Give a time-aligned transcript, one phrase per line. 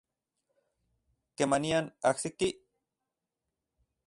[1.37, 2.49] ¿Kemanian ajsiki?